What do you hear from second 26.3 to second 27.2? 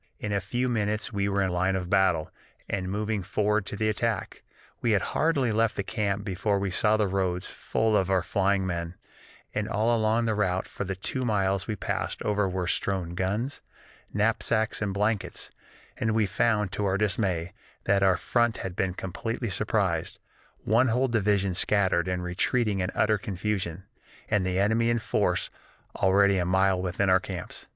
a mile within our